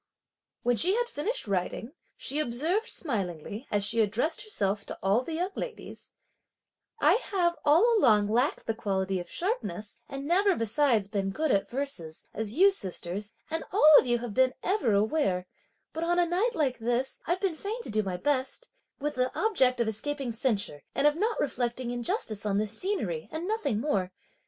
When 0.63 0.77
she 0.77 0.95
had 0.95 1.07
finished 1.07 1.47
writing, 1.47 1.91
she 2.17 2.39
observed 2.39 2.89
smilingly, 2.89 3.67
as 3.69 3.83
she 3.85 4.01
addressed 4.01 4.41
herself 4.41 4.83
to 4.87 4.97
all 5.03 5.21
the 5.21 5.35
young 5.35 5.51
ladies: 5.53 6.11
"I 6.99 7.21
have 7.29 7.55
all 7.63 7.99
along 7.99 8.25
lacked 8.25 8.65
the 8.65 8.73
quality 8.73 9.19
of 9.19 9.29
sharpness 9.29 9.97
and 10.09 10.25
never 10.27 10.55
besides 10.55 11.07
been 11.07 11.29
good 11.29 11.51
at 11.51 11.69
verses; 11.69 12.23
as 12.33 12.55
you, 12.57 12.71
sisters, 12.71 13.31
and 13.51 13.63
all 13.71 13.93
of 13.99 14.07
you 14.07 14.17
have 14.17 14.35
ever 14.63 14.87
been 14.87 14.95
aware; 14.95 15.45
but, 15.93 16.03
on 16.03 16.17
a 16.17 16.25
night 16.25 16.55
like 16.55 16.79
this 16.79 17.19
I've 17.27 17.39
been 17.39 17.55
fain 17.55 17.79
to 17.83 17.91
do 17.91 18.01
my 18.01 18.17
best, 18.17 18.71
with 18.99 19.13
the 19.13 19.31
object 19.39 19.79
of 19.79 19.87
escaping 19.87 20.31
censure, 20.31 20.81
and 20.95 21.05
of 21.05 21.15
not 21.15 21.39
reflecting 21.39 21.91
injustice 21.91 22.43
on 22.43 22.57
this 22.57 22.75
scenery 22.75 23.29
and 23.31 23.47
nothing 23.47 23.79
more. 23.79 24.11